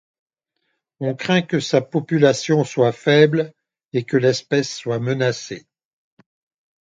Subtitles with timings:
[1.07, 3.53] On craint que sa population soit faible
[3.93, 5.67] et que l'espèce soit menacée.